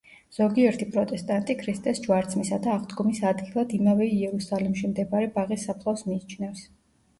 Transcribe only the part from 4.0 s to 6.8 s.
იერუსალიმში მდებარე ბაღის საფლავს მიიჩნევს.